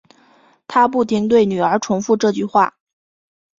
[0.67, 2.75] 她不停对女儿重复这句话